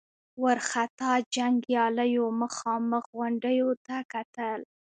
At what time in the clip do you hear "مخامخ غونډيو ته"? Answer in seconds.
2.41-3.97